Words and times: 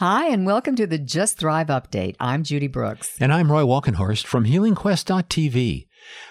Hi, 0.00 0.28
and 0.28 0.46
welcome 0.46 0.76
to 0.76 0.86
the 0.86 0.96
Just 0.96 1.36
Thrive 1.36 1.66
Update. 1.66 2.16
I'm 2.18 2.42
Judy 2.42 2.68
Brooks. 2.68 3.18
And 3.20 3.30
I'm 3.30 3.52
Roy 3.52 3.64
Walkenhorst 3.64 4.24
from 4.24 4.46
HealingQuest.tv. 4.46 5.88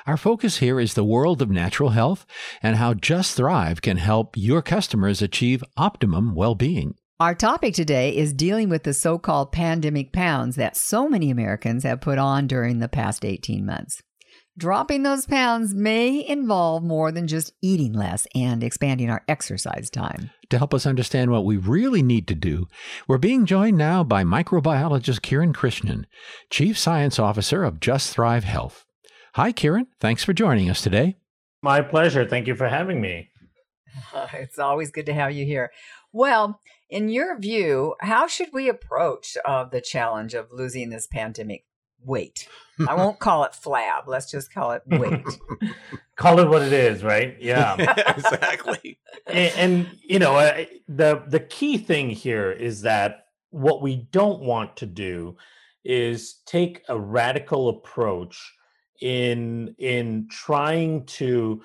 Our 0.07 0.17
focus 0.17 0.57
here 0.57 0.79
is 0.79 0.95
the 0.95 1.03
world 1.03 1.39
of 1.39 1.51
natural 1.51 1.91
health 1.91 2.25
and 2.63 2.77
how 2.77 2.95
Just 2.95 3.37
Thrive 3.37 3.83
can 3.83 3.97
help 3.97 4.35
your 4.35 4.63
customers 4.63 5.21
achieve 5.21 5.63
optimum 5.77 6.33
well 6.33 6.55
being. 6.55 6.95
Our 7.19 7.35
topic 7.35 7.75
today 7.75 8.17
is 8.17 8.33
dealing 8.33 8.69
with 8.69 8.85
the 8.85 8.93
so 8.95 9.19
called 9.19 9.51
pandemic 9.51 10.13
pounds 10.13 10.55
that 10.55 10.75
so 10.75 11.07
many 11.07 11.29
Americans 11.29 11.83
have 11.83 12.01
put 12.01 12.17
on 12.17 12.47
during 12.47 12.79
the 12.79 12.89
past 12.89 13.23
18 13.23 13.67
months. 13.67 14.01
Dropping 14.59 15.03
those 15.03 15.25
pounds 15.25 15.73
may 15.73 16.27
involve 16.27 16.83
more 16.83 17.13
than 17.13 17.27
just 17.27 17.53
eating 17.61 17.93
less 17.93 18.27
and 18.35 18.61
expanding 18.61 19.09
our 19.09 19.23
exercise 19.25 19.89
time. 19.89 20.31
To 20.49 20.57
help 20.57 20.73
us 20.73 20.85
understand 20.85 21.31
what 21.31 21.45
we 21.45 21.55
really 21.55 22.03
need 22.03 22.27
to 22.27 22.35
do, 22.35 22.67
we're 23.07 23.19
being 23.19 23.45
joined 23.45 23.77
now 23.77 24.03
by 24.03 24.25
microbiologist 24.25 25.21
Kiran 25.21 25.53
Krishnan, 25.53 26.03
Chief 26.49 26.77
Science 26.77 27.17
Officer 27.17 27.63
of 27.63 27.79
Just 27.79 28.13
Thrive 28.13 28.43
Health. 28.43 28.83
Hi, 29.35 29.53
Kiran. 29.53 29.87
Thanks 30.01 30.25
for 30.25 30.33
joining 30.33 30.69
us 30.69 30.81
today. 30.81 31.15
My 31.61 31.79
pleasure. 31.79 32.25
Thank 32.25 32.45
you 32.45 32.55
for 32.55 32.67
having 32.67 32.99
me. 32.99 33.29
It's 34.33 34.59
always 34.59 34.91
good 34.91 35.05
to 35.05 35.13
have 35.13 35.31
you 35.31 35.45
here. 35.45 35.71
Well, 36.11 36.59
in 36.89 37.07
your 37.07 37.39
view, 37.39 37.95
how 38.01 38.27
should 38.27 38.49
we 38.51 38.67
approach 38.67 39.37
uh, 39.45 39.63
the 39.63 39.79
challenge 39.79 40.33
of 40.33 40.51
losing 40.51 40.89
this 40.89 41.07
pandemic 41.07 41.63
weight. 42.03 42.47
I 42.87 42.93
won't 42.95 43.19
call 43.19 43.43
it 43.43 43.51
flab. 43.51 44.07
Let's 44.07 44.29
just 44.29 44.53
call 44.53 44.71
it 44.71 44.83
weight. 44.87 45.25
call 46.15 46.39
it 46.39 46.47
what 46.47 46.61
it 46.61 46.73
is, 46.73 47.03
right? 47.03 47.37
Yeah, 47.39 47.75
exactly. 48.07 48.99
And, 49.27 49.53
and, 49.55 49.97
you 50.03 50.19
know, 50.19 50.35
uh, 50.35 50.65
the 50.87 51.23
the 51.27 51.39
key 51.39 51.77
thing 51.77 52.09
here 52.09 52.51
is 52.51 52.81
that 52.81 53.25
what 53.51 53.81
we 53.81 54.07
don't 54.11 54.41
want 54.41 54.77
to 54.77 54.85
do 54.85 55.37
is 55.83 56.35
take 56.45 56.83
a 56.89 56.99
radical 56.99 57.69
approach 57.69 58.53
in 59.01 59.75
in 59.77 60.27
trying 60.29 61.05
to 61.05 61.61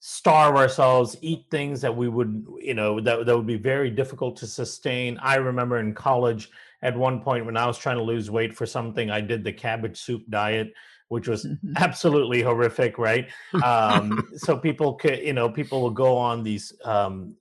starve 0.00 0.56
ourselves 0.56 1.16
eat 1.20 1.44
things 1.50 1.80
that 1.80 1.94
we 1.94 2.08
would 2.08 2.44
you 2.58 2.74
know 2.74 3.00
that, 3.00 3.26
that 3.26 3.36
would 3.36 3.46
be 3.46 3.58
very 3.58 3.90
difficult 3.90 4.34
to 4.34 4.46
sustain 4.46 5.18
i 5.22 5.36
remember 5.36 5.78
in 5.78 5.94
college 5.94 6.50
at 6.82 6.96
one 6.96 7.20
point 7.20 7.46
when 7.46 7.56
I 7.56 7.66
was 7.66 7.78
trying 7.78 7.96
to 7.96 8.02
lose 8.02 8.30
weight 8.30 8.54
for 8.54 8.66
something, 8.66 9.10
I 9.10 9.20
did 9.20 9.44
the 9.44 9.52
cabbage 9.52 10.00
soup 10.00 10.22
diet, 10.30 10.72
which 11.08 11.28
was 11.28 11.44
mm-hmm. 11.44 11.72
absolutely 11.76 12.42
horrific, 12.42 12.98
right? 12.98 13.28
Um, 13.62 14.28
so 14.36 14.56
people 14.56 14.94
could, 14.94 15.18
you 15.18 15.32
know, 15.32 15.48
people 15.48 15.82
will 15.82 15.90
go 15.90 16.16
on 16.16 16.42
these 16.42 16.72
um, 16.84 17.34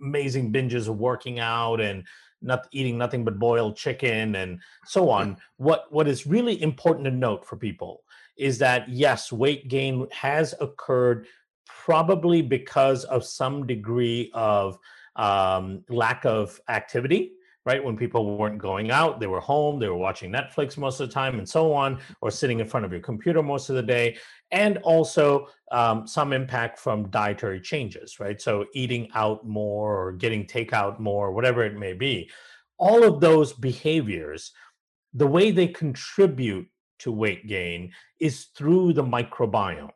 amazing 0.00 0.52
binges 0.52 0.88
of 0.88 0.98
working 0.98 1.38
out 1.38 1.80
and 1.80 2.04
not 2.40 2.68
eating 2.70 2.96
nothing 2.96 3.24
but 3.24 3.38
boiled 3.38 3.76
chicken 3.76 4.36
and 4.36 4.60
so 4.86 5.10
on. 5.10 5.36
What 5.56 5.86
what 5.90 6.06
is 6.06 6.26
really 6.26 6.62
important 6.62 7.04
to 7.06 7.10
note 7.10 7.44
for 7.44 7.56
people 7.56 8.04
is 8.36 8.58
that 8.58 8.88
yes, 8.88 9.32
weight 9.32 9.68
gain 9.68 10.06
has 10.12 10.54
occurred 10.60 11.26
probably 11.68 12.42
because 12.42 13.04
of 13.04 13.24
some 13.24 13.66
degree 13.66 14.30
of 14.34 14.78
um, 15.16 15.84
lack 15.88 16.24
of 16.24 16.60
activity 16.68 17.32
right? 17.68 17.84
When 17.84 17.98
people 17.98 18.38
weren't 18.38 18.56
going 18.56 18.90
out, 18.90 19.20
they 19.20 19.26
were 19.26 19.40
home, 19.40 19.78
they 19.78 19.88
were 19.88 19.96
watching 19.98 20.32
Netflix 20.32 20.78
most 20.78 21.00
of 21.00 21.08
the 21.08 21.12
time, 21.12 21.38
and 21.38 21.46
so 21.46 21.74
on, 21.74 22.00
or 22.22 22.30
sitting 22.30 22.60
in 22.60 22.66
front 22.66 22.86
of 22.86 22.92
your 22.92 23.02
computer 23.02 23.42
most 23.42 23.68
of 23.68 23.76
the 23.76 23.82
day, 23.82 24.16
and 24.52 24.78
also 24.78 25.48
um, 25.70 26.06
some 26.06 26.32
impact 26.32 26.78
from 26.78 27.10
dietary 27.10 27.60
changes, 27.60 28.18
right? 28.20 28.40
So 28.40 28.64
eating 28.72 29.10
out 29.14 29.46
more 29.46 30.02
or 30.02 30.12
getting 30.12 30.46
takeout 30.46 30.98
more, 30.98 31.30
whatever 31.30 31.62
it 31.62 31.76
may 31.76 31.92
be. 31.92 32.30
All 32.78 33.04
of 33.04 33.20
those 33.20 33.52
behaviors, 33.52 34.52
the 35.12 35.26
way 35.26 35.50
they 35.50 35.68
contribute 35.68 36.68
to 37.00 37.12
weight 37.12 37.46
gain 37.46 37.92
is 38.18 38.46
through 38.56 38.94
the 38.94 39.04
microbiome 39.04 39.90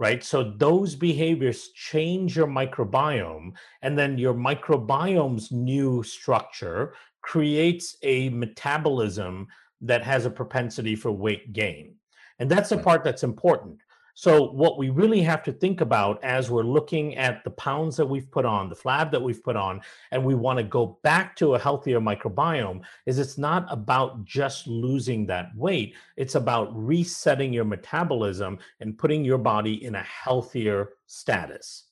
right? 0.00 0.24
So 0.24 0.42
those 0.56 0.96
behaviors 0.96 1.68
change 1.74 2.34
your 2.34 2.46
microbiome, 2.46 3.52
and 3.82 3.96
then 3.96 4.16
your 4.16 4.32
microbiome's 4.32 5.52
new 5.52 6.02
structure 6.02 6.94
creates 7.20 7.98
a 8.02 8.30
metabolism 8.30 9.46
that 9.82 10.02
has 10.02 10.24
a 10.24 10.30
propensity 10.30 10.96
for 10.96 11.12
weight 11.12 11.52
gain. 11.52 11.94
And 12.38 12.50
that's 12.50 12.70
the 12.70 12.78
part 12.78 13.04
that's 13.04 13.22
important. 13.22 13.78
So, 14.20 14.50
what 14.50 14.76
we 14.76 14.90
really 14.90 15.22
have 15.22 15.42
to 15.44 15.50
think 15.50 15.80
about 15.80 16.22
as 16.22 16.50
we're 16.50 16.62
looking 16.62 17.16
at 17.16 17.42
the 17.42 17.52
pounds 17.52 17.96
that 17.96 18.04
we've 18.04 18.30
put 18.30 18.44
on, 18.44 18.68
the 18.68 18.76
flab 18.76 19.10
that 19.12 19.22
we've 19.22 19.42
put 19.42 19.56
on, 19.56 19.80
and 20.10 20.22
we 20.22 20.34
want 20.34 20.58
to 20.58 20.62
go 20.62 20.98
back 21.02 21.34
to 21.36 21.54
a 21.54 21.58
healthier 21.58 22.00
microbiome, 22.00 22.82
is 23.06 23.18
it's 23.18 23.38
not 23.38 23.64
about 23.70 24.22
just 24.26 24.66
losing 24.66 25.24
that 25.28 25.56
weight. 25.56 25.94
It's 26.18 26.34
about 26.34 26.68
resetting 26.76 27.50
your 27.50 27.64
metabolism 27.64 28.58
and 28.80 28.98
putting 28.98 29.24
your 29.24 29.38
body 29.38 29.82
in 29.82 29.94
a 29.94 30.02
healthier 30.02 30.90
status, 31.06 31.84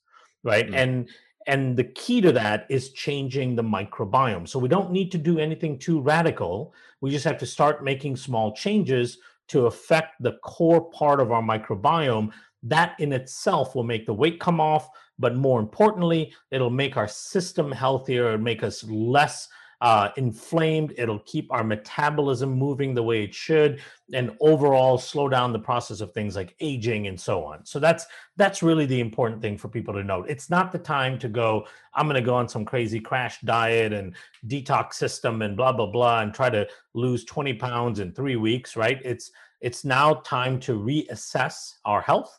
right? 0.42 0.66
Mm-hmm. 0.66 0.74
And 0.74 1.08
and 1.46 1.78
the 1.78 1.84
key 1.84 2.20
to 2.20 2.32
that 2.32 2.66
is 2.68 2.90
changing 2.90 3.56
the 3.56 3.64
microbiome. 3.64 4.46
So 4.46 4.58
we 4.58 4.68
don't 4.68 4.92
need 4.92 5.10
to 5.12 5.18
do 5.18 5.38
anything 5.38 5.78
too 5.78 5.98
radical. 5.98 6.74
We 7.00 7.10
just 7.10 7.24
have 7.24 7.38
to 7.38 7.46
start 7.46 7.82
making 7.82 8.16
small 8.16 8.54
changes 8.54 9.16
to 9.48 9.66
affect 9.66 10.22
the 10.22 10.38
core 10.44 10.91
part 10.91 11.20
of 11.20 11.32
our 11.32 11.42
microbiome. 11.42 12.31
That 12.62 12.98
in 12.98 13.12
itself 13.12 13.75
will 13.75 13.84
make 13.84 14.06
the 14.06 14.14
weight 14.14 14.41
come 14.41 14.60
off, 14.60 14.88
but 15.19 15.36
more 15.36 15.60
importantly, 15.60 16.32
it'll 16.50 16.70
make 16.70 16.97
our 16.97 17.09
system 17.09 17.70
healthier, 17.72 18.31
and 18.31 18.42
make 18.42 18.62
us 18.62 18.84
less 18.84 19.48
uh, 19.80 20.10
inflamed. 20.16 20.92
It'll 20.96 21.20
keep 21.20 21.52
our 21.52 21.62
metabolism 21.62 22.50
moving 22.50 22.94
the 22.94 23.02
way 23.02 23.22
it 23.22 23.34
should, 23.34 23.80
and 24.12 24.36
overall 24.40 24.98
slow 24.98 25.28
down 25.28 25.52
the 25.52 25.58
process 25.58 26.00
of 26.00 26.12
things 26.12 26.34
like 26.34 26.56
aging 26.60 27.06
and 27.06 27.20
so 27.20 27.44
on. 27.44 27.64
So 27.64 27.78
that's 27.78 28.06
that's 28.36 28.62
really 28.62 28.86
the 28.86 29.00
important 29.00 29.40
thing 29.40 29.56
for 29.56 29.68
people 29.68 29.94
to 29.94 30.02
note. 30.02 30.26
It's 30.28 30.50
not 30.50 30.72
the 30.72 30.78
time 30.78 31.18
to 31.20 31.28
go. 31.28 31.66
I'm 31.94 32.06
going 32.06 32.16
to 32.16 32.26
go 32.26 32.34
on 32.34 32.48
some 32.48 32.64
crazy 32.64 33.00
crash 33.00 33.40
diet 33.42 33.92
and 33.92 34.14
detox 34.46 34.94
system 34.94 35.42
and 35.42 35.56
blah 35.56 35.72
blah 35.72 35.90
blah 35.90 36.20
and 36.20 36.34
try 36.34 36.50
to 36.50 36.66
lose 36.94 37.24
20 37.24 37.54
pounds 37.54 38.00
in 38.00 38.12
three 38.12 38.36
weeks. 38.36 38.76
Right? 38.76 39.00
It's 39.04 39.30
it's 39.60 39.84
now 39.84 40.14
time 40.24 40.60
to 40.60 40.78
reassess 40.78 41.74
our 41.84 42.00
health 42.00 42.38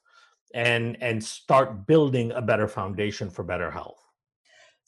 and 0.53 0.97
and 1.01 1.23
start 1.23 1.85
building 1.88 2.31
a 2.31 2.41
better 2.41 2.67
foundation 2.67 3.29
for 3.29 3.44
better 3.44 3.71
health. 3.71 3.99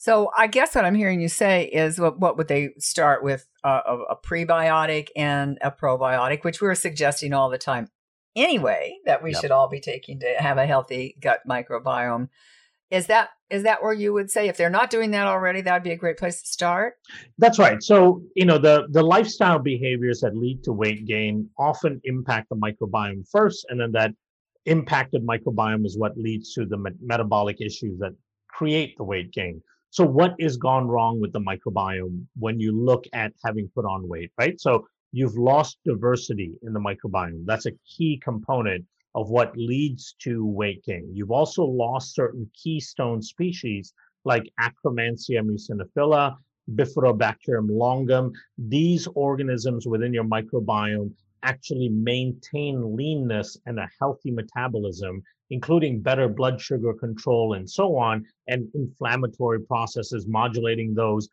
So 0.02 0.32
I 0.36 0.48
guess 0.48 0.74
what 0.74 0.84
I'm 0.84 0.96
hearing 0.96 1.20
you 1.20 1.28
say 1.28 1.66
is 1.66 2.00
what, 2.00 2.18
what 2.18 2.36
would 2.36 2.48
they 2.48 2.70
start 2.76 3.22
with 3.22 3.46
uh, 3.62 3.82
a, 3.86 3.98
a, 4.14 4.16
prebiotic 4.16 5.10
and 5.14 5.58
a 5.60 5.70
probiotic, 5.70 6.42
which 6.42 6.60
we're 6.60 6.74
suggesting 6.74 7.32
all 7.32 7.48
the 7.48 7.56
time 7.56 7.88
anyway 8.34 8.96
that 9.06 9.22
we 9.22 9.30
yep. 9.30 9.40
should 9.40 9.52
all 9.52 9.68
be 9.68 9.78
taking 9.78 10.18
to 10.18 10.34
have 10.38 10.58
a 10.58 10.66
healthy 10.66 11.16
gut 11.20 11.42
microbiome. 11.48 12.30
Is 12.90 13.06
that 13.06 13.28
is 13.48 13.62
that 13.62 13.80
where 13.80 13.92
you 13.92 14.12
would 14.12 14.28
say 14.28 14.48
if 14.48 14.56
they're 14.56 14.68
not 14.68 14.90
doing 14.90 15.12
that 15.12 15.28
already, 15.28 15.60
that 15.60 15.72
would 15.72 15.84
be 15.84 15.92
a 15.92 15.96
great 15.96 16.18
place 16.18 16.42
to 16.42 16.48
start? 16.48 16.94
That's 17.38 17.60
right. 17.60 17.80
So 17.80 18.24
you 18.34 18.44
know 18.44 18.58
the 18.58 18.88
the 18.90 19.04
lifestyle 19.04 19.60
behaviors 19.60 20.18
that 20.22 20.36
lead 20.36 20.64
to 20.64 20.72
weight 20.72 21.06
gain 21.06 21.48
often 21.60 22.00
impact 22.02 22.48
the 22.48 22.56
microbiome 22.56 23.22
first, 23.30 23.66
and 23.68 23.80
then 23.80 23.92
that 23.92 24.10
impacted 24.66 25.24
microbiome 25.24 25.86
is 25.86 25.96
what 25.96 26.18
leads 26.18 26.54
to 26.54 26.66
the 26.66 26.92
metabolic 27.00 27.60
issues 27.60 28.00
that 28.00 28.16
create 28.48 28.96
the 28.98 29.04
weight 29.04 29.30
gain. 29.30 29.62
So, 29.92 30.06
what 30.06 30.34
is 30.38 30.56
gone 30.56 30.88
wrong 30.88 31.20
with 31.20 31.34
the 31.34 31.40
microbiome 31.40 32.24
when 32.38 32.58
you 32.58 32.72
look 32.72 33.04
at 33.12 33.34
having 33.44 33.68
put 33.74 33.84
on 33.84 34.08
weight, 34.08 34.32
right? 34.38 34.58
So, 34.58 34.86
you've 35.12 35.36
lost 35.36 35.76
diversity 35.84 36.54
in 36.62 36.72
the 36.72 36.80
microbiome. 36.80 37.44
That's 37.44 37.66
a 37.66 37.72
key 37.86 38.18
component 38.24 38.86
of 39.14 39.28
what 39.28 39.54
leads 39.54 40.14
to 40.20 40.46
weight 40.46 40.82
gain. 40.84 41.10
You've 41.12 41.30
also 41.30 41.64
lost 41.64 42.14
certain 42.14 42.50
keystone 42.54 43.20
species 43.20 43.92
like 44.24 44.50
Akkermansia 44.58 45.42
muciniphila, 45.42 46.36
Bifidobacterium 46.74 47.68
longum. 47.68 48.32
These 48.56 49.06
organisms 49.14 49.86
within 49.86 50.14
your 50.14 50.24
microbiome 50.24 51.12
actually 51.42 51.88
maintain 51.88 52.96
leanness 52.96 53.58
and 53.66 53.78
a 53.78 53.88
healthy 54.00 54.30
metabolism 54.30 55.22
including 55.52 56.00
better 56.00 56.28
blood 56.28 56.58
sugar 56.58 56.94
control 56.94 57.52
and 57.52 57.68
so 57.68 57.94
on, 57.94 58.24
and 58.48 58.66
inflammatory 58.74 59.60
processes, 59.60 60.26
modulating 60.26 60.94
those. 60.94 61.28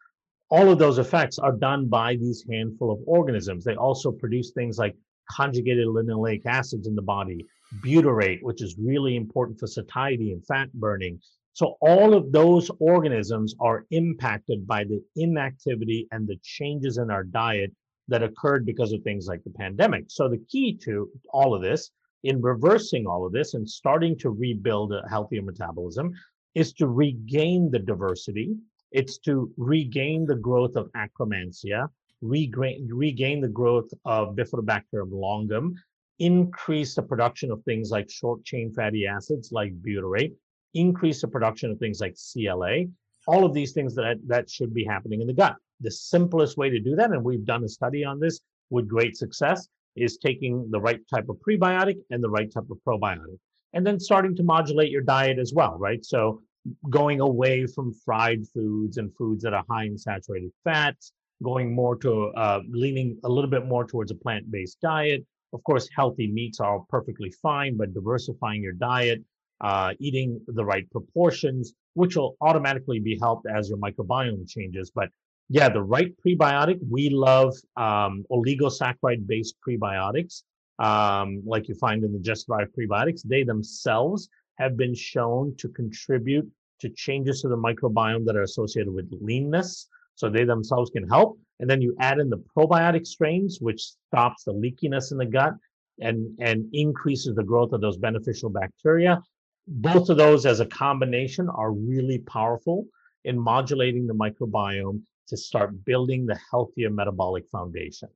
All 0.51 0.69
of 0.69 0.77
those 0.77 0.97
effects 0.97 1.39
are 1.39 1.53
done 1.53 1.87
by 1.87 2.17
these 2.17 2.43
handful 2.51 2.91
of 2.91 2.99
organisms. 3.07 3.63
They 3.63 3.75
also 3.75 4.11
produce 4.11 4.51
things 4.51 4.77
like 4.77 4.95
conjugated 5.31 5.87
linoleic 5.87 6.45
acids 6.45 6.85
in 6.85 6.95
the 6.95 7.01
body, 7.01 7.45
butyrate, 7.81 8.39
which 8.41 8.61
is 8.61 8.75
really 8.77 9.15
important 9.15 9.57
for 9.57 9.67
satiety 9.67 10.33
and 10.33 10.45
fat 10.45 10.71
burning. 10.73 11.21
So 11.53 11.77
all 11.79 12.13
of 12.13 12.33
those 12.33 12.69
organisms 12.79 13.55
are 13.61 13.85
impacted 13.91 14.67
by 14.67 14.83
the 14.83 15.01
inactivity 15.15 16.09
and 16.11 16.27
the 16.27 16.37
changes 16.43 16.97
in 16.97 17.09
our 17.09 17.23
diet 17.23 17.71
that 18.09 18.23
occurred 18.23 18.65
because 18.65 18.91
of 18.91 19.01
things 19.03 19.27
like 19.27 19.43
the 19.43 19.51
pandemic. 19.51 20.05
So 20.07 20.27
the 20.27 20.43
key 20.49 20.77
to 20.83 21.09
all 21.31 21.55
of 21.55 21.61
this 21.61 21.91
in 22.23 22.41
reversing 22.41 23.07
all 23.07 23.25
of 23.25 23.31
this 23.31 23.53
and 23.53 23.69
starting 23.69 24.17
to 24.19 24.29
rebuild 24.29 24.91
a 24.93 25.07
healthier 25.09 25.41
metabolism 25.41 26.11
is 26.55 26.73
to 26.73 26.87
regain 26.87 27.71
the 27.71 27.79
diversity. 27.79 28.55
It's 28.91 29.19
to 29.19 29.51
regain 29.57 30.25
the 30.25 30.35
growth 30.35 30.75
of 30.75 30.89
akkermansia. 30.93 31.87
regain, 32.21 32.89
regain 32.91 33.39
the 33.39 33.47
growth 33.47 33.89
of 34.05 34.35
Bifidobacterium 34.35 35.11
longum, 35.11 35.75
increase 36.17 36.95
the 36.95 37.03
production 37.03 37.51
of 37.51 37.63
things 37.63 37.91
like 37.91 38.09
short 38.09 38.43
chain 38.43 38.73
fatty 38.73 39.07
acids 39.07 39.51
like 39.51 39.71
butyrate, 39.81 40.33
increase 40.73 41.21
the 41.21 41.27
production 41.27 41.71
of 41.71 41.79
things 41.79 42.01
like 42.01 42.15
CLA. 42.33 42.85
All 43.27 43.45
of 43.45 43.53
these 43.53 43.71
things 43.71 43.95
that, 43.95 44.17
that 44.27 44.49
should 44.49 44.73
be 44.73 44.83
happening 44.83 45.21
in 45.21 45.27
the 45.27 45.33
gut. 45.33 45.55
The 45.81 45.91
simplest 45.91 46.57
way 46.57 46.69
to 46.69 46.79
do 46.79 46.95
that, 46.95 47.11
and 47.11 47.23
we've 47.23 47.45
done 47.45 47.63
a 47.63 47.69
study 47.69 48.03
on 48.03 48.19
this 48.19 48.41
with 48.69 48.87
great 48.87 49.15
success, 49.17 49.67
is 49.95 50.17
taking 50.17 50.69
the 50.71 50.79
right 50.79 51.01
type 51.13 51.29
of 51.29 51.37
prebiotic 51.47 51.97
and 52.09 52.23
the 52.23 52.29
right 52.29 52.51
type 52.51 52.69
of 52.69 52.77
probiotic. 52.87 53.37
And 53.73 53.85
then 53.85 53.99
starting 53.99 54.35
to 54.35 54.43
modulate 54.43 54.91
your 54.91 55.01
diet 55.01 55.39
as 55.39 55.53
well, 55.53 55.77
right? 55.77 56.03
So 56.03 56.41
going 56.89 57.21
away 57.21 57.65
from 57.65 57.93
fried 57.93 58.47
foods 58.53 58.97
and 58.97 59.15
foods 59.15 59.43
that 59.43 59.53
are 59.53 59.63
high 59.69 59.85
in 59.85 59.97
saturated 59.97 60.51
fats, 60.63 61.13
going 61.43 61.73
more 61.73 61.95
to 61.97 62.27
uh, 62.35 62.59
leaning 62.69 63.17
a 63.23 63.29
little 63.29 63.49
bit 63.49 63.65
more 63.65 63.85
towards 63.85 64.11
a 64.11 64.15
plant 64.15 64.49
based 64.51 64.79
diet. 64.81 65.25
Of 65.53 65.63
course, 65.63 65.87
healthy 65.95 66.27
meats 66.27 66.59
are 66.59 66.81
perfectly 66.89 67.31
fine, 67.41 67.77
but 67.77 67.93
diversifying 67.93 68.61
your 68.61 68.73
diet, 68.73 69.23
uh, 69.61 69.93
eating 69.99 70.39
the 70.47 70.63
right 70.63 70.89
proportions, 70.91 71.73
which 71.93 72.15
will 72.15 72.35
automatically 72.41 72.99
be 72.99 73.17
helped 73.19 73.47
as 73.47 73.69
your 73.69 73.77
microbiome 73.77 74.47
changes. 74.47 74.91
But 74.93 75.09
yeah, 75.49 75.67
the 75.67 75.81
right 75.81 76.13
prebiotic, 76.23 76.79
we 76.87 77.09
love 77.09 77.55
um, 77.75 78.23
oligosaccharide 78.31 79.25
based 79.25 79.55
prebiotics, 79.67 80.43
um, 80.77 81.41
like 81.45 81.67
you 81.67 81.75
find 81.75 82.03
in 82.03 82.13
the 82.13 82.19
Just 82.19 82.45
Thrive 82.45 82.67
prebiotics. 82.77 83.21
They 83.23 83.43
themselves 83.43 84.29
have 84.59 84.77
been 84.77 84.93
shown 84.93 85.55
to 85.57 85.67
contribute 85.69 86.47
to 86.81 86.89
changes 86.89 87.41
to 87.41 87.47
the 87.47 87.57
microbiome 87.57 88.25
that 88.25 88.35
are 88.35 88.43
associated 88.43 88.93
with 88.93 89.09
leanness. 89.21 89.87
So 90.15 90.29
they 90.29 90.43
themselves 90.43 90.91
can 90.91 91.07
help. 91.07 91.39
And 91.59 91.69
then 91.69 91.81
you 91.81 91.95
add 91.99 92.19
in 92.19 92.29
the 92.29 92.43
probiotic 92.55 93.07
strains, 93.07 93.59
which 93.59 93.81
stops 93.81 94.43
the 94.43 94.53
leakiness 94.53 95.11
in 95.11 95.17
the 95.17 95.25
gut 95.25 95.53
and, 95.99 96.37
and 96.39 96.65
increases 96.73 97.35
the 97.35 97.43
growth 97.43 97.73
of 97.73 97.81
those 97.81 97.97
beneficial 97.97 98.49
bacteria. 98.49 99.21
Both 99.67 100.09
of 100.09 100.17
those 100.17 100.45
as 100.45 100.59
a 100.59 100.65
combination 100.65 101.49
are 101.49 101.71
really 101.71 102.19
powerful 102.19 102.85
in 103.25 103.37
modulating 103.37 104.07
the 104.07 104.13
microbiome 104.13 105.01
to 105.29 105.37
start 105.37 105.85
building 105.85 106.25
the 106.25 106.39
healthier 106.51 106.89
metabolic 106.89 107.47
foundation. 107.51 108.09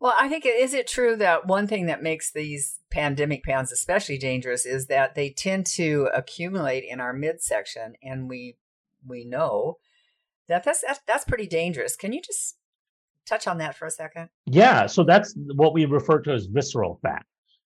Well, 0.00 0.14
I 0.18 0.28
think 0.28 0.44
is 0.46 0.74
it 0.74 0.86
true 0.86 1.16
that 1.16 1.46
one 1.46 1.66
thing 1.66 1.86
that 1.86 2.02
makes 2.02 2.30
these 2.30 2.78
pandemic 2.90 3.42
pounds 3.42 3.72
especially 3.72 4.18
dangerous 4.18 4.66
is 4.66 4.86
that 4.88 5.14
they 5.14 5.30
tend 5.30 5.66
to 5.76 6.10
accumulate 6.12 6.84
in 6.84 7.00
our 7.00 7.14
midsection, 7.14 7.94
and 8.02 8.28
we 8.28 8.56
we 9.06 9.24
know 9.24 9.78
that 10.48 10.64
that's 10.64 10.84
that's, 11.06 11.24
pretty 11.24 11.46
dangerous. 11.46 11.96
Can 11.96 12.12
you 12.12 12.20
just 12.20 12.56
touch 13.26 13.46
on 13.46 13.58
that 13.58 13.76
for 13.76 13.86
a 13.86 13.90
second? 13.90 14.28
Yeah, 14.46 14.86
so 14.86 15.04
that's 15.04 15.34
what 15.54 15.72
we 15.72 15.86
refer 15.86 16.20
to 16.20 16.32
as 16.32 16.46
visceral 16.46 16.98
fat, 17.00 17.24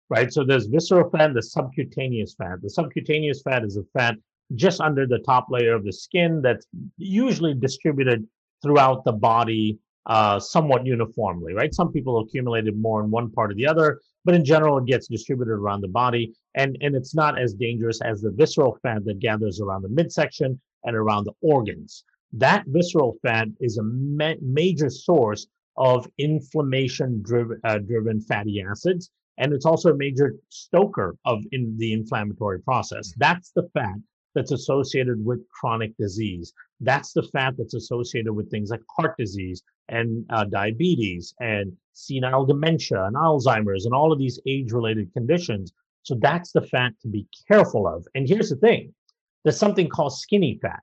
right? 0.09 0.32
So 0.32 0.44
there's 0.44 0.67
visceral 0.67 1.11
fat, 1.11 1.35
the 1.35 1.43
subcutaneous 1.43 2.35
fat. 2.35 2.62
The 2.62 2.71
subcutaneous 2.71 3.43
fat 3.43 3.64
is 3.64 3.76
a 3.76 3.82
fat 3.99 4.14
just 4.55 4.81
under 4.81 5.06
the 5.06 5.19
top 5.21 5.47
layer 5.50 5.75
of 5.75 5.85
the 5.85 5.93
skin 5.93 6.41
that's 6.43 6.67
usually 6.97 7.55
distributed 7.55 8.27
throughout 8.62 9.05
the 9.05 9.12
body 9.12 9.79
uh, 10.06 10.41
somewhat 10.41 10.87
uniformly, 10.87 11.53
right? 11.53 11.75
Some 11.75 11.93
people 11.93 12.19
accumulated 12.21 12.81
more 12.81 13.05
in 13.05 13.11
one 13.11 13.31
part 13.31 13.50
or 13.50 13.55
the 13.55 13.67
other, 13.67 14.00
but 14.25 14.35
in 14.35 14.45
general, 14.45 14.79
it 14.79 14.87
gets 14.87 15.06
distributed 15.06 15.53
around 15.53 15.83
the 15.83 15.89
body, 15.89 16.33
and 16.55 16.77
and 16.81 16.97
it's 16.97 17.15
not 17.15 17.39
as 17.39 17.55
dangerous 17.55 18.00
as 18.00 18.23
the 18.23 18.31
visceral 18.31 18.79
fat 18.83 19.05
that 19.05 19.19
gathers 19.21 19.61
around 19.61 19.83
the 19.83 19.89
midsection 19.91 20.59
and 20.85 20.97
around 20.97 21.25
the 21.25 21.35
organs. 21.43 22.05
That 22.33 22.65
visceral 22.69 23.17
fat 23.23 23.49
is 23.61 23.79
a 23.79 23.83
ma- 23.83 24.41
major 24.41 24.91
source 24.91 25.47
of 25.77 26.09
inflammation 26.19 27.23
driven, 27.23 27.61
uh, 27.65 27.79
driven 27.79 28.21
fatty 28.21 28.62
acids, 28.62 29.11
and 29.37 29.53
it's 29.53 29.67
also 29.67 29.91
a 29.91 29.97
major 29.97 30.37
stoker 30.49 31.17
of 31.27 31.45
in 31.53 31.77
the 31.79 31.93
inflammatory 31.93 32.61
process. 32.61 33.12
That's 33.19 33.53
the 33.53 33.69
fat 33.75 33.97
that's 34.38 34.52
associated 34.52 35.25
with 35.25 35.40
chronic 35.49 35.96
disease. 35.96 36.52
That's 36.81 37.12
the 37.12 37.25
fat 37.25 37.55
that's 37.58 37.75
associated 37.75 38.32
with 38.32 38.49
things 38.52 38.70
like 38.70 38.82
heart 38.96 39.17
disease 39.19 39.64
and 39.88 40.25
uh, 40.31 40.44
diabetes 40.44 41.35
and 41.40 41.76
senile 41.93 42.46
dementia 42.46 43.05
and 43.05 43.17
Alzheimer's 43.17 43.85
and 43.85 43.93
all 43.93 44.12
of 44.12 44.19
these 44.20 44.38
age 44.46 44.70
related 44.70 45.12
conditions. 45.12 45.73
So 46.05 46.14
that's 46.20 46.52
the 46.52 46.62
fat 46.62 46.93
to 47.02 47.08
be 47.08 47.26
careful 47.49 47.88
of. 47.88 48.06
And 48.14 48.29
here's 48.29 48.50
the 48.50 48.56
thing 48.56 48.94
there's 49.43 49.58
something 49.58 49.88
called 49.88 50.17
skinny 50.17 50.61
fat, 50.62 50.82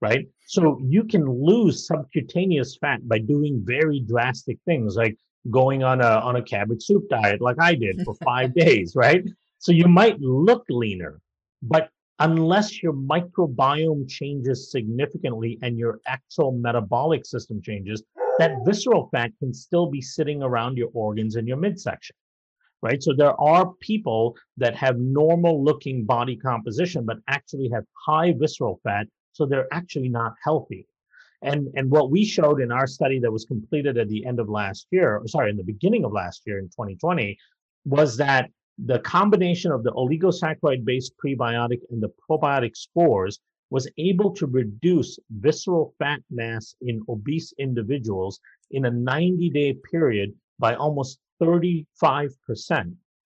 right? 0.00 0.28
So 0.46 0.78
you 0.80 1.02
can 1.02 1.24
lose 1.26 1.88
subcutaneous 1.88 2.76
fat 2.76 3.06
by 3.08 3.18
doing 3.18 3.64
very 3.64 3.98
drastic 3.98 4.58
things 4.64 4.94
like 4.94 5.16
going 5.50 5.82
on 5.82 6.00
a 6.00 6.12
on 6.28 6.36
a 6.36 6.42
cabbage 6.42 6.84
soup 6.84 7.08
diet 7.08 7.40
like 7.40 7.56
I 7.60 7.74
did 7.74 8.00
for 8.04 8.14
5 8.14 8.54
days, 8.64 8.94
right? 8.94 9.24
So 9.58 9.72
you 9.72 9.88
might 9.88 10.20
look 10.20 10.64
leaner, 10.68 11.20
but 11.62 11.90
unless 12.18 12.82
your 12.82 12.92
microbiome 12.92 14.08
changes 14.08 14.70
significantly 14.70 15.58
and 15.62 15.78
your 15.78 16.00
actual 16.06 16.52
metabolic 16.52 17.26
system 17.26 17.60
changes, 17.62 18.02
that 18.38 18.58
visceral 18.64 19.08
fat 19.12 19.30
can 19.38 19.52
still 19.52 19.86
be 19.86 20.00
sitting 20.00 20.42
around 20.42 20.76
your 20.76 20.90
organs 20.94 21.36
in 21.36 21.46
your 21.46 21.56
midsection. 21.56 22.16
Right. 22.80 23.00
So 23.00 23.12
there 23.16 23.40
are 23.40 23.72
people 23.80 24.36
that 24.56 24.74
have 24.74 24.98
normal 24.98 25.62
looking 25.62 26.04
body 26.04 26.36
composition, 26.36 27.04
but 27.04 27.18
actually 27.28 27.70
have 27.72 27.84
high 28.06 28.34
visceral 28.36 28.80
fat. 28.82 29.06
So 29.32 29.46
they're 29.46 29.72
actually 29.72 30.08
not 30.08 30.34
healthy. 30.42 30.88
And, 31.42 31.68
and 31.74 31.90
what 31.90 32.10
we 32.10 32.24
showed 32.24 32.60
in 32.60 32.72
our 32.72 32.88
study 32.88 33.20
that 33.20 33.30
was 33.30 33.44
completed 33.44 33.98
at 33.98 34.08
the 34.08 34.26
end 34.26 34.40
of 34.40 34.48
last 34.48 34.86
year, 34.90 35.18
or 35.18 35.28
sorry, 35.28 35.50
in 35.50 35.56
the 35.56 35.62
beginning 35.62 36.04
of 36.04 36.12
last 36.12 36.42
year 36.44 36.58
in 36.58 36.66
2020, 36.66 37.36
was 37.84 38.16
that 38.16 38.50
the 38.78 38.98
combination 39.00 39.70
of 39.70 39.82
the 39.82 39.92
oligosaccharide 39.92 40.84
based 40.84 41.12
prebiotic 41.22 41.80
and 41.90 42.02
the 42.02 42.10
probiotic 42.28 42.76
spores 42.76 43.40
was 43.70 43.88
able 43.96 44.30
to 44.30 44.46
reduce 44.46 45.18
visceral 45.30 45.94
fat 45.98 46.20
mass 46.30 46.74
in 46.82 47.00
obese 47.08 47.54
individuals 47.58 48.40
in 48.70 48.84
a 48.84 48.90
90 48.90 49.50
day 49.50 49.74
period 49.90 50.32
by 50.58 50.74
almost 50.74 51.18
35%. 51.42 51.86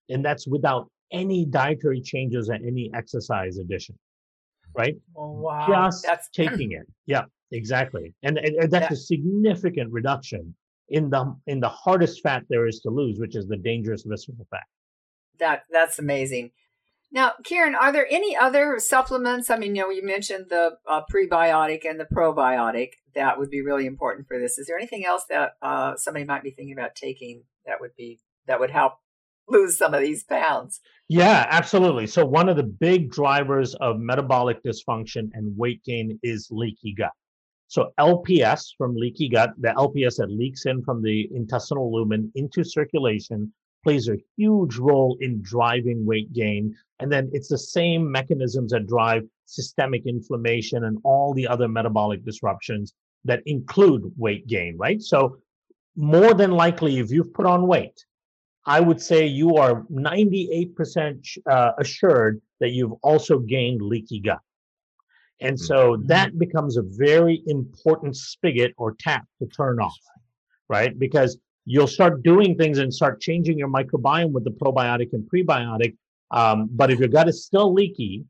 And 0.09 0.23
that's 0.23 0.47
without 0.47 0.89
any 1.11 1.45
dietary 1.45 2.01
changes 2.01 2.49
and 2.49 2.65
any 2.65 2.91
exercise 2.93 3.57
addition. 3.57 3.97
Right? 4.77 4.95
Oh, 5.15 5.31
wow. 5.31 5.67
Just 5.67 6.05
that's... 6.05 6.29
taking 6.33 6.73
it. 6.73 6.85
Yeah, 7.05 7.23
exactly. 7.51 8.13
And, 8.23 8.37
and 8.37 8.71
that's 8.71 8.93
a 8.93 8.95
significant 8.95 9.91
reduction 9.91 10.53
in 10.89 11.09
the 11.09 11.35
in 11.47 11.59
the 11.59 11.69
hardest 11.69 12.21
fat 12.21 12.43
there 12.49 12.67
is 12.67 12.79
to 12.81 12.89
lose, 12.89 13.19
which 13.19 13.35
is 13.35 13.47
the 13.47 13.57
dangerous 13.57 14.03
visceral 14.03 14.45
fat. 14.51 14.63
That 15.39 15.63
that's 15.71 15.99
amazing. 15.99 16.51
Now, 17.11 17.33
Kiran, 17.43 17.75
are 17.79 17.93
there 17.93 18.07
any 18.09 18.35
other 18.35 18.77
supplements? 18.79 19.49
I 19.49 19.57
mean, 19.57 19.75
you 19.75 19.83
know, 19.83 19.89
you 19.89 20.05
mentioned 20.05 20.47
the 20.49 20.77
uh, 20.85 21.01
prebiotic 21.11 21.85
and 21.89 21.99
the 21.99 22.05
probiotic. 22.05 22.89
That 23.13 23.39
would 23.39 23.49
be 23.49 23.61
really 23.61 23.85
important 23.85 24.27
for 24.27 24.37
this. 24.37 24.57
Is 24.57 24.67
there 24.67 24.77
anything 24.77 25.05
else 25.05 25.23
that 25.29 25.53
uh, 25.61 25.95
somebody 25.95 26.25
might 26.25 26.43
be 26.43 26.51
thinking 26.51 26.73
about 26.73 26.95
taking 26.95 27.43
that 27.65 27.79
would 27.79 27.95
be 27.95 28.19
that 28.47 28.59
would 28.59 28.71
help 28.71 28.95
lose 29.47 29.77
some 29.77 29.93
of 29.93 30.01
these 30.01 30.23
pounds? 30.23 30.81
Yeah, 31.07 31.45
absolutely. 31.49 32.07
So 32.07 32.25
one 32.25 32.49
of 32.49 32.57
the 32.57 32.63
big 32.63 33.11
drivers 33.11 33.75
of 33.75 33.99
metabolic 33.99 34.63
dysfunction 34.63 35.29
and 35.33 35.55
weight 35.57 35.83
gain 35.83 36.19
is 36.23 36.49
leaky 36.51 36.95
gut. 36.97 37.11
So 37.67 37.91
LPS 37.99 38.69
from 38.77 38.95
leaky 38.95 39.29
gut, 39.29 39.51
the 39.57 39.69
LPS 39.69 40.17
that 40.17 40.31
leaks 40.31 40.65
in 40.65 40.83
from 40.83 41.01
the 41.01 41.29
intestinal 41.33 41.93
lumen 41.93 42.31
into 42.35 42.63
circulation 42.63 43.53
plays 43.85 44.09
a 44.09 44.17
huge 44.35 44.77
role 44.77 45.15
in 45.21 45.43
driving 45.43 46.05
weight 46.05 46.33
gain. 46.33 46.75
And 46.99 47.11
then 47.11 47.29
it's 47.33 47.49
the 47.49 47.57
same 47.57 48.11
mechanisms 48.11 48.71
that 48.71 48.87
drive 48.87 49.23
systemic 49.45 50.07
inflammation 50.07 50.85
and 50.85 50.97
all 51.03 51.35
the 51.35 51.47
other 51.47 51.67
metabolic 51.67 52.25
disruptions 52.25 52.95
that 53.25 53.43
include 53.45 54.11
weight 54.17 54.47
gain, 54.47 54.75
right? 54.77 55.01
So, 55.01 55.37
more 55.95 56.33
than 56.33 56.51
likely, 56.51 56.97
if 56.97 57.11
you've 57.11 57.33
put 57.33 57.45
on 57.45 57.67
weight, 57.67 58.03
I 58.65 58.79
would 58.79 59.01
say 59.01 59.27
you 59.27 59.55
are 59.55 59.83
98% 59.83 61.37
uh, 61.49 61.71
assured 61.77 62.41
that 62.59 62.71
you've 62.71 62.93
also 63.03 63.37
gained 63.39 63.81
leaky 63.81 64.19
gut. 64.19 64.39
And 65.41 65.57
so 65.59 65.95
mm-hmm. 65.95 66.07
that 66.07 66.37
becomes 66.39 66.75
a 66.75 66.83
very 66.83 67.43
important 67.47 68.17
spigot 68.17 68.73
or 68.77 68.95
tap 68.99 69.25
to 69.39 69.47
turn 69.47 69.79
off, 69.79 69.97
right? 70.69 70.97
Because 70.97 71.37
you'll 71.65 71.87
start 71.87 72.23
doing 72.23 72.55
things 72.55 72.77
and 72.77 72.93
start 72.93 73.19
changing 73.19 73.57
your 73.57 73.67
microbiome 73.67 74.31
with 74.31 74.43
the 74.43 74.51
probiotic 74.51 75.13
and 75.13 75.27
prebiotic. 75.29 75.95
Um, 76.31 76.69
but 76.71 76.91
if 76.91 76.99
your 76.99 77.07
gut 77.07 77.27
is 77.27 77.45
still 77.45 77.73
leaky, 77.73 78.25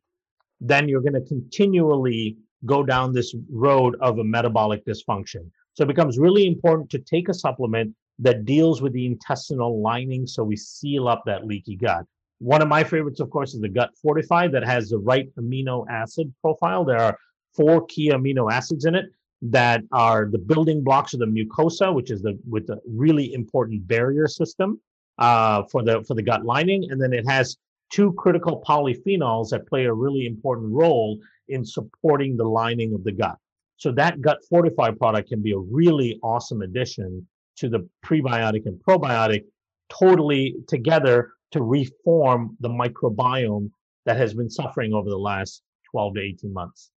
then 0.61 0.87
you're 0.87 1.01
going 1.01 1.13
to 1.13 1.21
continually 1.21 2.37
go 2.65 2.83
down 2.83 3.13
this 3.13 3.35
road 3.51 3.95
of 3.99 4.19
a 4.19 4.23
metabolic 4.23 4.85
dysfunction. 4.85 5.49
So 5.73 5.83
it 5.83 5.87
becomes 5.87 6.17
really 6.17 6.47
important 6.47 6.89
to 6.91 6.99
take 6.99 7.29
a 7.29 7.33
supplement 7.33 7.93
that 8.19 8.45
deals 8.45 8.81
with 8.81 8.93
the 8.93 9.05
intestinal 9.05 9.81
lining 9.81 10.25
so 10.25 10.43
we 10.43 10.55
seal 10.55 11.07
up 11.07 11.23
that 11.25 11.45
leaky 11.45 11.75
gut. 11.75 12.05
One 12.39 12.61
of 12.61 12.67
my 12.69 12.83
favorites, 12.83 13.19
of 13.19 13.29
course, 13.29 13.53
is 13.53 13.61
the 13.61 13.69
Gut 13.69 13.91
Fortify 14.01 14.47
that 14.49 14.65
has 14.65 14.89
the 14.89 14.97
right 14.97 15.29
amino 15.35 15.85
acid 15.89 16.33
profile. 16.41 16.85
There 16.85 16.99
are 16.99 17.17
four 17.53 17.85
key 17.87 18.09
amino 18.09 18.51
acids 18.51 18.85
in 18.85 18.95
it 18.95 19.05
that 19.51 19.83
are 19.91 20.27
the 20.31 20.37
building 20.37 20.83
blocks 20.83 21.13
of 21.13 21.19
the 21.19 21.25
mucosa, 21.25 21.93
which 21.93 22.11
is 22.11 22.21
the 22.21 22.37
with 22.49 22.67
the 22.67 22.79
really 22.87 23.33
important 23.33 23.87
barrier 23.87 24.27
system 24.27 24.79
uh, 25.19 25.63
for 25.71 25.83
the 25.83 26.03
for 26.07 26.15
the 26.15 26.23
gut 26.23 26.45
lining, 26.45 26.87
and 26.89 27.01
then 27.01 27.13
it 27.13 27.27
has 27.27 27.57
two 27.91 28.13
critical 28.13 28.63
polyphenols 28.67 29.49
that 29.49 29.67
play 29.67 29.85
a 29.85 29.93
really 29.93 30.25
important 30.25 30.71
role 30.73 31.19
in 31.49 31.63
supporting 31.63 32.35
the 32.35 32.43
lining 32.43 32.93
of 32.93 33.03
the 33.03 33.11
gut. 33.11 33.37
So 33.77 33.91
that 33.91 34.21
gut 34.21 34.39
fortify 34.49 34.91
product 34.91 35.29
can 35.29 35.41
be 35.41 35.51
a 35.51 35.57
really 35.57 36.19
awesome 36.23 36.61
addition 36.61 37.27
to 37.57 37.69
the 37.69 37.87
prebiotic 38.03 38.65
and 38.65 38.79
probiotic 38.87 39.43
totally 39.89 40.55
together 40.67 41.33
to 41.51 41.61
reform 41.61 42.57
the 42.59 42.69
microbiome 42.69 43.69
that 44.05 44.17
has 44.17 44.33
been 44.33 44.49
suffering 44.49 44.93
over 44.93 45.09
the 45.09 45.17
last 45.17 45.61
12 45.91 46.15
to 46.15 46.21
18 46.21 46.53
months. 46.53 46.89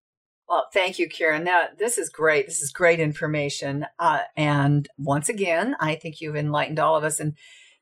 Well, 0.49 0.69
thank 0.73 0.99
you, 0.99 1.09
Kiran. 1.09 1.45
That 1.45 1.79
this 1.79 1.99
is 1.99 2.09
great. 2.09 2.47
This 2.47 2.61
is 2.61 2.71
great 2.71 3.01
information. 3.01 3.87
Uh, 3.99 4.21
and 4.37 4.89
once 4.97 5.29
again, 5.29 5.77
I 5.81 5.97
think 5.97 6.21
you've 6.21 6.37
enlightened 6.37 6.79
all 6.79 6.97
of 6.97 7.05
us 7.05 7.19
and 7.19 7.35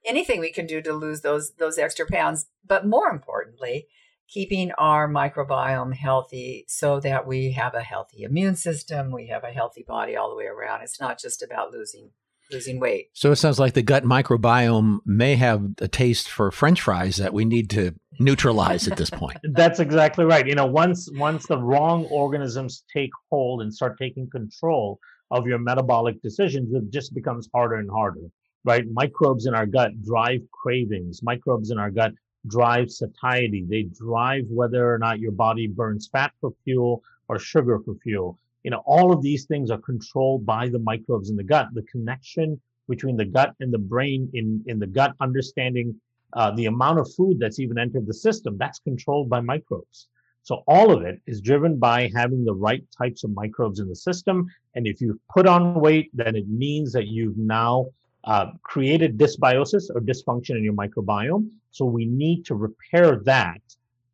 anything 0.05 0.41
we 0.41 0.53
can 0.53 0.67
do 0.67 0.81
to 0.83 0.93
lose 0.93 1.21
those 1.21 1.55
those 1.59 1.79
extra 1.79 2.07
pounds. 2.07 2.47
But 2.67 2.87
more 2.87 3.09
importantly, 3.09 3.89
keeping 4.29 4.73
our 4.73 5.09
microbiome 5.09 5.95
healthy 5.95 6.65
so 6.67 7.01
that 7.01 7.27
we 7.27 7.53
have 7.53 7.75
a 7.75 7.83
healthy 7.83 8.23
immune 8.23 8.57
system, 8.57 9.13
we 9.13 9.27
have 9.27 9.45
a 9.45 9.53
healthy 9.53 9.85
body 9.87 10.17
all 10.17 10.31
the 10.31 10.37
way 10.37 10.47
around. 10.47 10.83
It's 10.83 11.01
not 11.01 11.21
just 11.21 11.43
about 11.43 11.71
losing 11.71 12.11
losing 12.51 12.81
weight. 12.81 13.09
So 13.13 13.33
it 13.33 13.37
sounds 13.37 13.59
like 13.59 13.75
the 13.75 13.83
gut 13.83 14.05
microbiome 14.05 15.01
may 15.05 15.37
have 15.37 15.75
a 15.79 15.89
taste 15.89 16.29
for 16.29 16.51
french 16.51 16.81
fries 16.81 17.17
that 17.17 17.33
we 17.33 17.45
need 17.45 17.71
to 17.71 17.95
neutralize 18.19 18.89
at 18.89 18.97
this 18.97 19.11
point. 19.11 19.39
That's 19.53 19.81
exactly 19.81 20.25
right. 20.25 20.47
You 20.47 20.55
know, 20.55 20.67
once 20.67 21.09
once 21.15 21.47
the 21.47 21.59
wrong 21.59 22.07
organisms 22.07 22.85
take 22.93 23.11
hold 23.31 23.63
and 23.63 23.73
start 23.73 23.99
taking 23.99 24.29
control 24.31 24.99
of 25.31 25.47
your 25.47 25.59
metabolic 25.59 26.21
decisions, 26.23 26.73
it 26.75 26.91
just 26.91 27.15
becomes 27.15 27.49
harder 27.53 27.77
and 27.77 27.91
harder. 27.91 28.29
Right? 28.65 28.85
Microbes 28.91 29.47
in 29.47 29.55
our 29.55 29.67
gut 29.67 30.01
drive 30.03 30.41
cravings. 30.53 31.23
Microbes 31.23 31.71
in 31.71 31.79
our 31.79 31.91
gut 31.91 32.13
drive 32.47 32.91
satiety. 32.91 33.67
They 33.69 33.83
drive 33.83 34.45
whether 34.49 34.93
or 34.93 34.99
not 34.99 35.19
your 35.19 35.33
body 35.33 35.67
burns 35.67 36.09
fat 36.11 36.33
for 36.41 36.53
fuel 36.65 37.03
or 37.29 37.39
sugar 37.39 37.81
for 37.85 37.95
fuel. 38.03 38.39
You 38.65 38.71
know, 38.71 38.83
all 38.87 39.13
of 39.13 39.23
these 39.23 39.45
things 39.45 39.71
are 39.71 39.79
controlled 39.79 40.45
by 40.45 40.69
the 40.69 40.79
microbes 40.79 41.31
in 41.31 41.37
the 41.37 41.45
gut. 41.45 41.69
The 41.73 41.83
connection 41.83 42.61
between 42.89 43.17
the 43.17 43.25
gut 43.25 43.55
and 43.61 43.73
the 43.73 43.79
brain 43.79 44.31
in, 44.35 44.63
in 44.67 44.79
the 44.79 44.87
gut, 44.87 45.15
understanding 45.21 45.95
uh, 46.33 46.51
the 46.51 46.67
amount 46.67 46.99
of 46.99 47.13
food 47.15 47.39
that's 47.39 47.61
even 47.61 47.79
entered 47.79 48.07
the 48.07 48.15
system, 48.15 48.59
that's 48.59 48.81
controlled 48.81 49.29
by 49.31 49.41
microbes. 49.41 50.09
So 50.43 50.63
all 50.67 50.93
of 50.95 51.03
it 51.03 51.21
is 51.27 51.41
driven 51.41 51.79
by 51.79 52.11
having 52.15 52.45
the 52.45 52.55
right 52.55 52.85
types 52.97 53.25
of 53.25 53.31
microbes 53.31 53.81
in 53.81 53.89
the 53.89 53.97
system. 53.97 54.47
And 54.75 54.87
if 54.87 55.01
you've 55.01 55.19
put 55.33 55.47
on 55.47 55.81
weight, 55.81 56.11
then 56.13 56.37
it 56.37 56.49
means 56.49 56.93
that 56.93 57.07
you've 57.07 57.39
now 57.39 57.87
uh, 58.25 58.53
created 58.63 59.17
dysbiosis 59.17 59.85
or 59.95 60.01
dysfunction 60.01 60.57
in 60.57 60.65
your 60.65 60.75
microbiome. 60.75 61.49
So 61.71 61.87
we 61.87 62.05
need 62.05 62.45
to 62.47 62.55
repair 62.55 63.21
that 63.25 63.63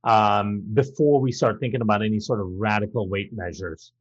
um, 0.04 0.62
before 0.72 1.20
we 1.20 1.32
start 1.32 1.58
thinking 1.58 1.80
about 1.80 2.02
any 2.02 2.20
sort 2.20 2.40
of 2.40 2.48
radical 2.48 3.08
weight 3.08 3.32
measures. 3.32 3.92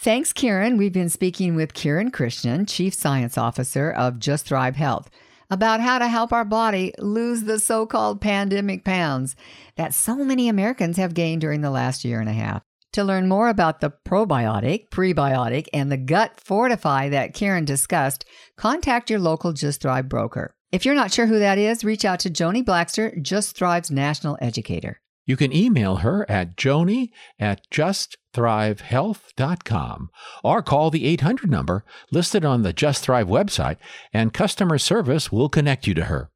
Thanks, 0.00 0.32
Kiran. 0.32 0.78
We've 0.78 0.92
been 0.92 1.08
speaking 1.08 1.56
with 1.56 1.74
Kiran 1.74 2.12
Krishnan, 2.12 2.68
Chief 2.68 2.94
Science 2.94 3.36
Officer 3.36 3.90
of 3.90 4.20
Just 4.20 4.46
Thrive 4.46 4.76
Health, 4.76 5.10
about 5.50 5.80
how 5.80 5.98
to 5.98 6.06
help 6.06 6.32
our 6.32 6.44
body 6.44 6.94
lose 7.00 7.42
the 7.42 7.58
so 7.58 7.84
called 7.84 8.20
pandemic 8.20 8.84
pounds 8.84 9.34
that 9.74 9.92
so 9.92 10.18
many 10.18 10.48
Americans 10.48 10.98
have 10.98 11.14
gained 11.14 11.40
during 11.40 11.62
the 11.62 11.70
last 11.72 12.04
year 12.04 12.20
and 12.20 12.28
a 12.28 12.32
half. 12.32 12.62
To 12.92 13.02
learn 13.02 13.26
more 13.26 13.48
about 13.48 13.80
the 13.80 13.92
probiotic, 14.06 14.88
prebiotic, 14.90 15.66
and 15.72 15.90
the 15.90 15.96
gut 15.96 16.38
fortify 16.38 17.08
that 17.08 17.34
Kiran 17.34 17.64
discussed, 17.64 18.24
contact 18.56 19.10
your 19.10 19.18
local 19.18 19.52
Just 19.52 19.82
Thrive 19.82 20.08
broker. 20.08 20.54
If 20.70 20.84
you're 20.84 20.94
not 20.94 21.12
sure 21.12 21.26
who 21.26 21.40
that 21.40 21.58
is, 21.58 21.82
reach 21.82 22.04
out 22.04 22.20
to 22.20 22.30
Joni 22.30 22.64
Blackster, 22.64 23.20
Just 23.20 23.56
Thrive's 23.56 23.90
national 23.90 24.38
educator. 24.40 25.00
You 25.28 25.36
can 25.36 25.54
email 25.54 25.96
her 25.96 26.28
at 26.30 26.56
joni 26.56 27.10
at 27.38 27.60
justthrivehealth.com 27.70 30.10
or 30.42 30.62
call 30.62 30.90
the 30.90 31.04
800 31.04 31.50
number 31.50 31.84
listed 32.10 32.46
on 32.46 32.62
the 32.62 32.72
Just 32.72 33.04
Thrive 33.04 33.28
website, 33.28 33.76
and 34.10 34.32
customer 34.32 34.78
service 34.78 35.30
will 35.30 35.50
connect 35.50 35.86
you 35.86 35.92
to 35.92 36.06
her. 36.06 36.30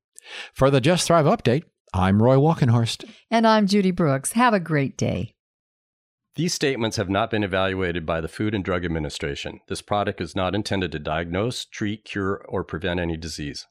For 0.53 0.71
the 0.71 0.83
Just 0.83 1.07
Thrive 1.07 1.25
update, 1.25 1.63
I'm 1.95 2.23
Roy 2.23 2.37
Walkenhorst. 2.37 3.09
And 3.31 3.47
I'm 3.47 3.67
Judy 3.67 3.93
Brooks. 3.93 4.33
Have 4.33 4.53
a 4.53 4.61
great 4.61 4.99
day. 4.99 5.33
These 6.35 6.53
statements 6.53 6.99
have 6.99 7.09
not 7.09 7.31
been 7.31 7.45
evaluated 7.45 8.05
by 8.05 8.21
the 8.21 8.29
Food 8.29 8.55
and 8.55 8.63
Drug 8.63 8.85
Administration. 8.85 9.61
This 9.69 9.81
product 9.81 10.21
is 10.21 10.37
not 10.37 10.55
intended 10.55 10.93
to 10.93 10.99
diagnose, 10.99 11.65
treat, 11.65 12.05
cure, 12.05 12.45
or 12.47 12.63
prevent 12.63 13.01
any 13.01 13.17
disease. 13.17 13.67